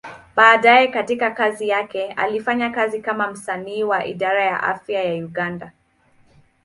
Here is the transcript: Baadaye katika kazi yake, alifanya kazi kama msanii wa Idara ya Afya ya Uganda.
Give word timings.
Baadaye 0.35 0.87
katika 0.87 1.31
kazi 1.31 1.69
yake, 1.69 2.11
alifanya 2.11 2.69
kazi 2.69 3.01
kama 3.01 3.31
msanii 3.31 3.83
wa 3.83 4.05
Idara 4.05 4.45
ya 4.45 4.63
Afya 4.63 5.03
ya 5.03 5.13
Uganda. 5.25 5.71